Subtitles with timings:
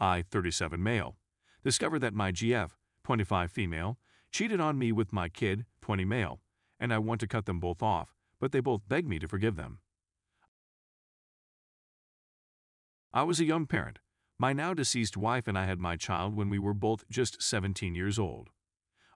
[0.00, 1.16] I, 37 male,
[1.62, 2.70] discovered that my GF,
[3.04, 3.98] 25 female,
[4.32, 6.40] cheated on me with my kid, 20 male,
[6.78, 9.56] and I want to cut them both off, but they both beg me to forgive
[9.56, 9.80] them.
[13.12, 13.98] I was a young parent.
[14.38, 17.94] My now deceased wife and I had my child when we were both just 17
[17.94, 18.48] years old.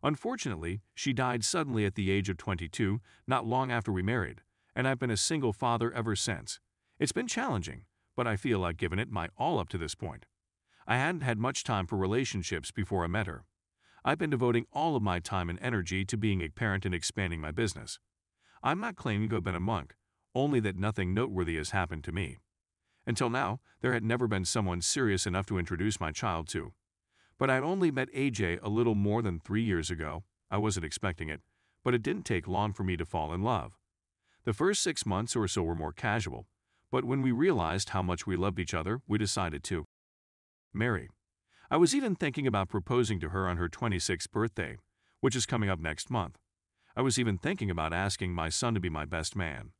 [0.03, 4.43] Unfortunately, she died suddenly at the age of 22, not long after we married,
[4.77, 6.61] and I've been a single father ever since.
[6.99, 10.27] It's been challenging, but I feel I've given it my all up to this point.
[10.87, 13.45] I hadn't had much time for relationships before I met her.
[14.05, 17.41] I've been devoting all of my time and energy to being a parent and expanding
[17.41, 17.99] my business.
[18.63, 19.95] I'm not claiming to have been a monk,
[20.35, 22.39] only that nothing noteworthy has happened to me.
[23.07, 26.75] Until now, there had never been someone serious enough to introduce my child to.
[27.39, 30.25] But I'd only met AJ a little more than three years ago.
[30.51, 31.41] I wasn't expecting it,
[31.83, 33.73] but it didn't take long for me to fall in love.
[34.45, 36.47] The first six months or so were more casual,
[36.91, 39.87] but when we realized how much we loved each other, we decided to
[40.75, 41.09] marry.
[41.71, 44.77] I was even thinking about proposing to her on her 26th birthday,
[45.21, 46.39] which is coming up next month.
[46.97, 49.71] I was even thinking about asking my son to be my best man.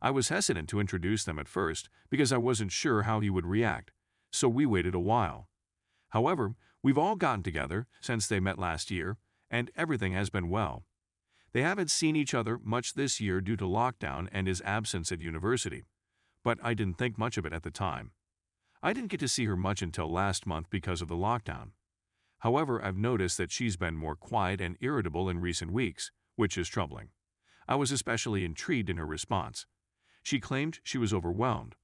[0.00, 3.46] I was hesitant to introduce them at first because I wasn't sure how he would
[3.46, 3.90] react,
[4.30, 5.48] so we waited a while.
[6.10, 9.16] However, we've all gotten together since they met last year,
[9.50, 10.84] and everything has been well.
[11.52, 15.20] They haven't seen each other much this year due to lockdown and his absence at
[15.20, 15.84] university,
[16.42, 18.10] but I didn't think much of it at the time.
[18.84, 21.70] I didn't get to see her much until last month because of the lockdown.
[22.40, 26.68] However, I've noticed that she's been more quiet and irritable in recent weeks, which is
[26.68, 27.08] troubling.
[27.66, 29.64] I was especially intrigued in her response.
[30.22, 31.76] She claimed she was overwhelmed.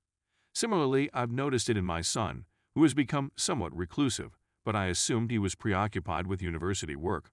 [0.52, 5.30] Similarly, I've noticed it in my son, who has become somewhat reclusive, but I assumed
[5.30, 7.32] he was preoccupied with university work.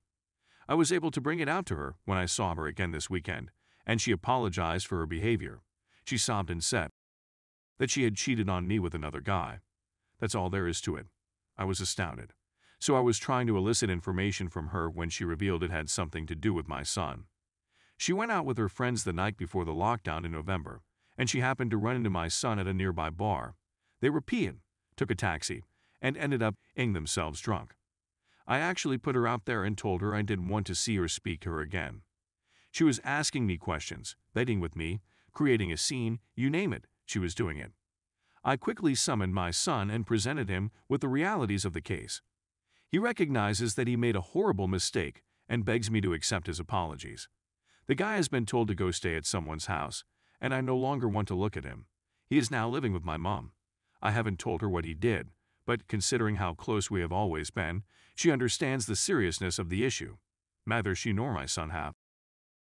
[0.70, 3.10] I was able to bring it out to her when I saw her again this
[3.10, 3.52] weekend,
[3.86, 5.60] and she apologized for her behavior.
[6.06, 6.92] She sobbed and said,
[7.80, 9.60] that she had cheated on me with another guy.
[10.20, 11.08] That's all there is to it.
[11.58, 12.34] I was astounded.
[12.80, 16.28] So I was trying to elicit information from her when she revealed it had something
[16.28, 17.24] to do with my son.
[17.98, 20.82] She went out with her friends the night before the lockdown in November,
[21.18, 23.56] and she happened to run into my son at a nearby bar.
[24.02, 24.58] They were peeing,
[24.96, 25.64] took a taxi,
[26.00, 27.76] and ended up ing themselves drunk.
[28.46, 31.08] I actually put her out there and told her I didn't want to see or
[31.08, 32.02] speak to her again.
[32.72, 35.02] She was asking me questions, betting with me,
[35.34, 37.72] creating a scene, you name it, she was doing it.
[38.48, 42.22] I quickly summoned my son and presented him with the realities of the case.
[42.88, 47.28] He recognizes that he made a horrible mistake and begs me to accept his apologies.
[47.88, 50.06] The guy has been told to go stay at someone's house,
[50.40, 51.88] and I no longer want to look at him.
[52.26, 53.52] He is now living with my mom.
[54.02, 55.28] I haven't told her what he did,
[55.66, 57.84] but considering how close we have always been,
[58.16, 60.16] she understands the seriousness of the issue.
[60.66, 61.96] Neither she nor my son have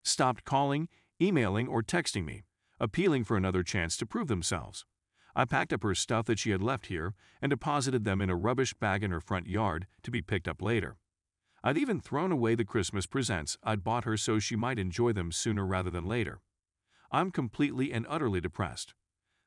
[0.04, 0.90] stopped calling,
[1.22, 2.42] emailing, or texting me
[2.80, 4.84] appealing for another chance to prove themselves.
[5.40, 8.36] I packed up her stuff that she had left here and deposited them in a
[8.36, 10.98] rubbish bag in her front yard to be picked up later.
[11.64, 15.32] I'd even thrown away the Christmas presents I'd bought her so she might enjoy them
[15.32, 16.42] sooner rather than later.
[17.10, 18.96] I'm completely and utterly depressed.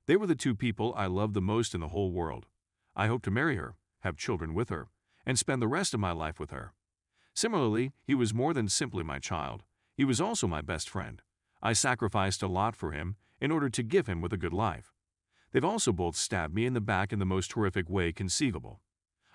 [0.06, 2.46] They were the two people I loved the most in the whole world.
[2.96, 4.88] I hope to marry her, have children with her,
[5.26, 6.72] and spend the rest of my life with her.
[7.34, 9.62] Similarly, he was more than simply my child.
[9.94, 11.20] He was also my best friend.
[11.60, 14.91] I sacrificed a lot for him in order to give him with a good life.
[15.52, 18.80] They've also both stabbed me in the back in the most horrific way conceivable.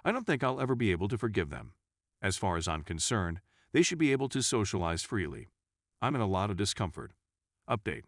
[0.03, 1.73] I don't think I'll ever be able to forgive them.
[2.21, 3.39] As far as I'm concerned,
[3.71, 5.49] they should be able to socialize freely.
[6.01, 7.11] I'm in a lot of discomfort.
[7.69, 8.03] Update.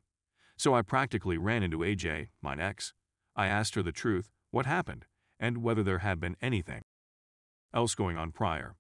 [0.58, 2.94] So I practically ran into AJ, my ex.
[3.36, 5.06] I asked her the truth, what happened,
[5.40, 6.82] and whether there had been anything
[7.74, 8.76] else going on prior.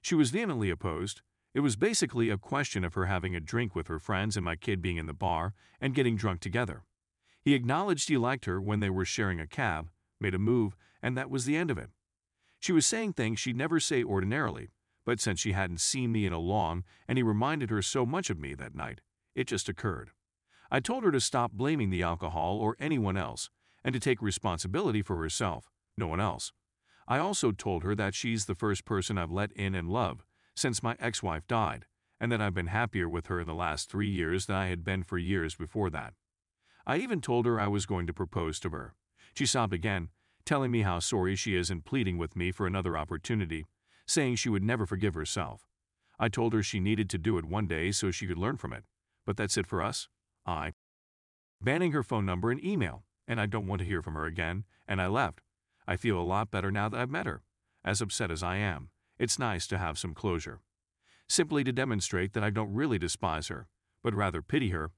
[0.00, 1.22] She was vehemently opposed,
[1.54, 4.56] it was basically a question of her having a drink with her friends and my
[4.56, 6.82] kid being in the bar and getting drunk together.
[7.42, 11.16] He acknowledged he liked her when they were sharing a cab, made a move, and
[11.16, 11.90] that was the end of it.
[12.60, 14.70] She was saying things she'd never say ordinarily,
[15.04, 18.30] but since she hadn't seen me in a long and he reminded her so much
[18.30, 19.00] of me that night,
[19.34, 20.10] it just occurred.
[20.70, 23.50] I told her to stop blaming the alcohol or anyone else
[23.84, 26.52] and to take responsibility for herself, no one else.
[27.08, 30.24] I also told her that she's the first person I've let in and love
[30.54, 31.86] since my ex wife died,
[32.20, 35.02] and that I've been happier with her the last three years than I had been
[35.02, 36.14] for years before that.
[36.86, 38.94] I even told her I was going to propose to her.
[39.34, 40.08] She sobbed again,
[40.44, 43.64] telling me how sorry she is and pleading with me for another opportunity,
[44.06, 45.68] saying she would never forgive herself.
[46.18, 48.72] I told her she needed to do it one day so she could learn from
[48.72, 48.84] it.
[49.24, 50.08] But that's it for us.
[50.44, 50.72] I.
[51.60, 54.64] Banning her phone number and email, and I don't want to hear from her again,
[54.86, 55.40] and I left.
[55.86, 57.42] I feel a lot better now that I've met her,
[57.84, 58.90] as upset as I am.
[59.18, 60.60] It's nice to have some closure.
[61.28, 63.68] Simply to demonstrate that I don't really despise her,
[64.02, 64.90] but rather pity her.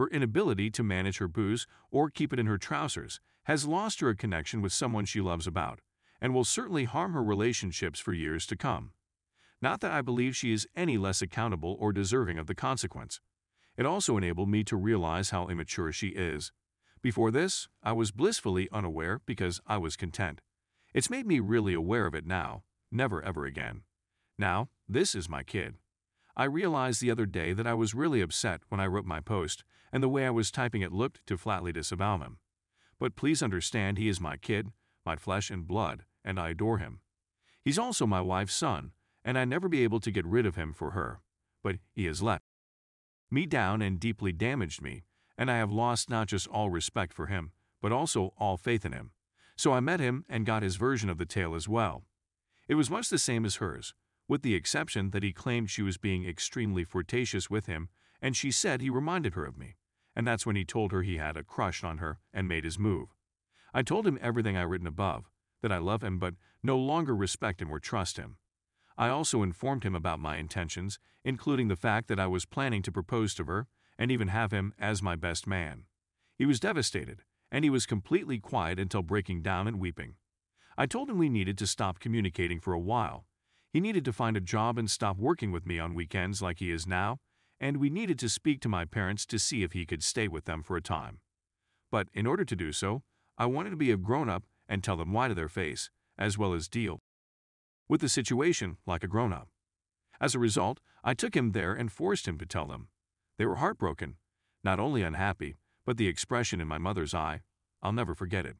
[0.00, 4.08] Her inability to manage her booze or keep it in her trousers has lost her
[4.08, 5.82] a connection with someone she loves about,
[6.22, 8.92] and will certainly harm her relationships for years to come.
[9.60, 13.20] Not that I believe she is any less accountable or deserving of the consequence.
[13.76, 16.50] It also enabled me to realize how immature she is.
[17.02, 20.40] Before this, I was blissfully unaware because I was content.
[20.94, 23.82] It's made me really aware of it now, never ever again.
[24.38, 25.74] Now, this is my kid.
[26.36, 29.64] I realized the other day that I was really upset when I wrote my post,
[29.92, 32.38] and the way I was typing it looked to flatly disavow him.
[32.98, 34.68] But please understand he is my kid,
[35.04, 37.00] my flesh and blood, and I adore him.
[37.62, 38.92] He's also my wife's son,
[39.24, 41.20] and I never be able to get rid of him for her.
[41.62, 42.42] But he has let
[43.30, 45.04] me down and deeply damaged me,
[45.38, 48.92] and I have lost not just all respect for him, but also all faith in
[48.92, 49.12] him.
[49.56, 52.04] So I met him and got his version of the tale as well.
[52.66, 53.94] It was much the same as hers,
[54.30, 57.88] with the exception that he claimed she was being extremely flirtatious with him,
[58.22, 59.74] and she said he reminded her of me,
[60.14, 62.78] and that's when he told her he had a crush on her and made his
[62.78, 63.08] move.
[63.74, 65.28] I told him everything I written above,
[65.62, 68.36] that I love him but no longer respect him or trust him.
[68.96, 72.92] I also informed him about my intentions, including the fact that I was planning to
[72.92, 73.66] propose to her
[73.98, 75.86] and even have him as my best man.
[76.38, 80.14] He was devastated, and he was completely quiet until breaking down and weeping.
[80.78, 83.26] I told him we needed to stop communicating for a while.
[83.72, 86.70] He needed to find a job and stop working with me on weekends like he
[86.70, 87.18] is now,
[87.60, 90.44] and we needed to speak to my parents to see if he could stay with
[90.44, 91.20] them for a time.
[91.90, 93.02] But in order to do so,
[93.38, 96.36] I wanted to be a grown up and tell them why to their face, as
[96.36, 97.00] well as deal
[97.88, 99.48] with the situation like a grown up.
[100.20, 102.88] As a result, I took him there and forced him to tell them.
[103.36, 104.16] They were heartbroken,
[104.62, 107.40] not only unhappy, but the expression in my mother's eye,
[107.82, 108.56] I'll never forget it.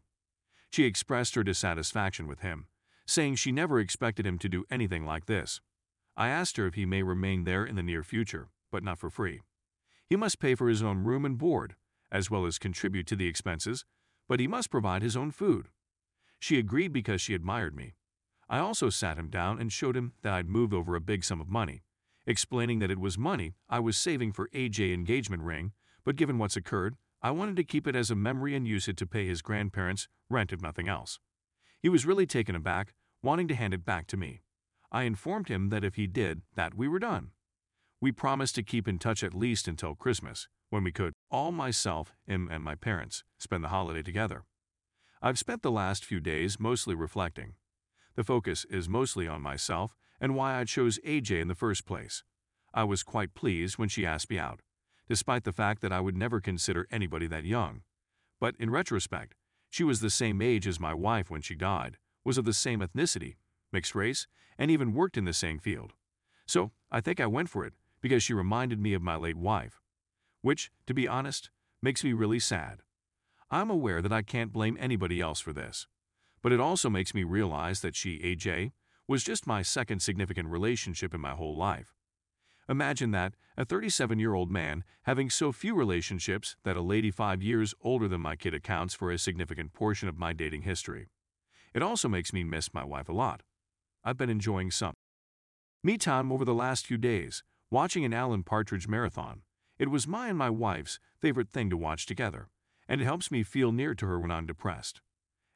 [0.71, 2.67] She expressed her dissatisfaction with him,
[3.11, 5.61] saying she never expected him to do anything like this.
[6.17, 9.11] I asked her if he may remain there in the near future, but not for
[9.11, 9.41] free.
[10.07, 11.75] He must pay for his own room and board,
[12.13, 13.85] as well as contribute to the expenses,
[14.29, 15.69] but he must provide his own food.
[16.39, 17.95] She agreed because she admired me,
[18.51, 21.41] I also sat him down and showed him that I'd moved over a big sum
[21.41, 21.83] of money,
[22.27, 25.71] explaining that it was money I was saving for AJ engagement ring,
[26.05, 28.97] but given what's occurred, I wanted to keep it as a memory and use it
[28.97, 31.21] to pay his grandparents rent if nothing else.
[31.81, 32.93] He was really taken aback,
[33.23, 34.43] wanting to hand it back to me.
[34.93, 37.31] I informed him that if he did, that we were done.
[38.01, 42.15] We promised to keep in touch at least until Christmas, when we could, all myself,
[42.27, 44.45] him, and my parents, spend the holiday together.
[45.21, 47.55] I've spent the last few days mostly reflecting.
[48.17, 52.25] The focus is mostly on myself and why I chose AJ in the first place.
[52.73, 54.61] I was quite pleased when she asked me out,
[55.09, 57.83] despite the fact that I would never consider anybody that young.
[58.41, 59.35] But in retrospect,
[59.69, 62.81] she was the same age as my wife when she died, was of the same
[62.81, 63.37] ethnicity,
[63.73, 64.27] mixed race,
[64.59, 65.95] and even worked in the same field.
[66.47, 69.81] So I think I went for it because she reminded me of my late wife,
[70.43, 71.51] which, to be honest,
[71.83, 72.83] makes me really sad.
[73.51, 75.87] I'm aware that I can't blame anybody else for this.
[76.43, 78.73] But it also makes me realize that she, AJ,
[79.07, 81.95] was just my second significant relationship in my whole life.
[82.69, 87.43] Imagine that, a 37 year old man having so few relationships that a lady five
[87.43, 91.09] years older than my kid accounts for a significant portion of my dating history.
[91.73, 93.43] It also makes me miss my wife a lot.
[94.05, 94.95] I've been enjoying some
[95.83, 99.43] me time over the last few days, watching an Alan Partridge marathon.
[99.79, 102.49] It was my and my wife's favorite thing to watch together,
[102.87, 105.01] and it helps me feel near to her when I'm depressed.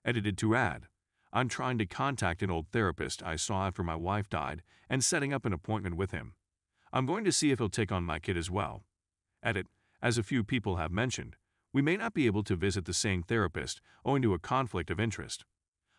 [0.04, 0.86] Edited to add,
[1.32, 5.34] I'm trying to contact an old therapist I saw after my wife died and setting
[5.34, 6.34] up an appointment with him.
[6.92, 8.84] I'm going to see if he'll take on my kid as well.
[9.42, 9.66] Edit,
[10.00, 11.36] as a few people have mentioned,
[11.72, 15.00] we may not be able to visit the same therapist owing to a conflict of
[15.00, 15.44] interest.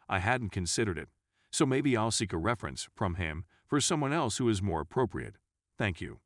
[0.08, 1.10] I hadn't considered it,
[1.52, 5.36] so maybe I'll seek a reference from him for someone else who is more appropriate.
[5.78, 6.20] Thank you.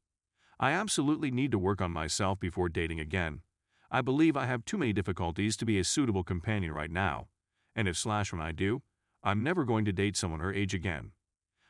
[0.59, 3.41] I absolutely need to work on myself before dating again.
[3.89, 7.27] I believe I have too many difficulties to be a suitable companion right now
[7.79, 8.81] and if slash when I do,
[9.23, 11.11] I'm never going to date someone her age again.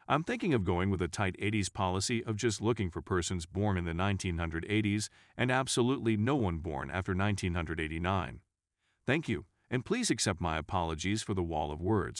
[0.07, 3.77] I'm thinking of going with a tight 80s policy of just looking for persons born
[3.77, 8.39] in the 1980s and absolutely no one born after 1989.
[9.05, 12.17] Thank you, and please accept my apologies for the wall of words.